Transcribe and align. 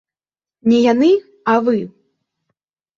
Не 0.71 0.79
яны, 0.87 1.11
а 1.55 1.57
вы! 1.69 1.77